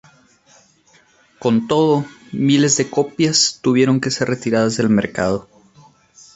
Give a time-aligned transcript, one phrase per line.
[1.37, 5.47] Con todo, miles de copias tuvieron que ser retiradas del mercado.